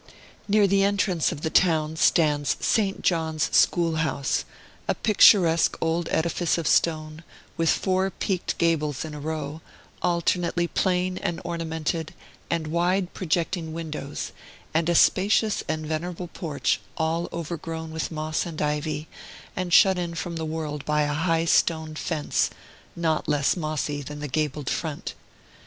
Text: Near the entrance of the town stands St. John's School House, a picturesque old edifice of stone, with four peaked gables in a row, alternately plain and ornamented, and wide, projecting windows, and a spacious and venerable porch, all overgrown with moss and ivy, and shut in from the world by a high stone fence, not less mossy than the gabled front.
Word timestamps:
Near 0.47 0.65
the 0.65 0.83
entrance 0.83 1.31
of 1.31 1.41
the 1.41 1.51
town 1.51 1.95
stands 1.95 2.57
St. 2.59 3.03
John's 3.03 3.55
School 3.55 3.97
House, 3.97 4.45
a 4.87 4.95
picturesque 4.95 5.77
old 5.79 6.07
edifice 6.09 6.57
of 6.57 6.65
stone, 6.65 7.23
with 7.55 7.69
four 7.69 8.09
peaked 8.09 8.57
gables 8.57 9.05
in 9.05 9.13
a 9.13 9.19
row, 9.19 9.61
alternately 10.01 10.67
plain 10.67 11.19
and 11.19 11.39
ornamented, 11.45 12.15
and 12.49 12.65
wide, 12.65 13.13
projecting 13.13 13.73
windows, 13.73 14.31
and 14.73 14.89
a 14.89 14.95
spacious 14.95 15.61
and 15.67 15.85
venerable 15.85 16.29
porch, 16.29 16.79
all 16.97 17.29
overgrown 17.31 17.91
with 17.91 18.09
moss 18.09 18.43
and 18.43 18.59
ivy, 18.59 19.07
and 19.55 19.71
shut 19.71 19.99
in 19.99 20.15
from 20.15 20.35
the 20.37 20.45
world 20.45 20.83
by 20.83 21.03
a 21.03 21.13
high 21.13 21.45
stone 21.45 21.93
fence, 21.93 22.49
not 22.95 23.29
less 23.29 23.55
mossy 23.55 24.01
than 24.01 24.19
the 24.19 24.27
gabled 24.27 24.67
front. 24.67 25.13